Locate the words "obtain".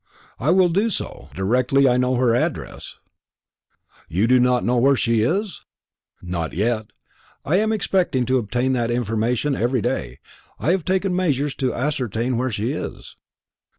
8.39-8.73